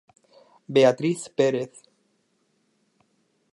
Beatriz 0.75 1.19
Pérez... 1.37 1.73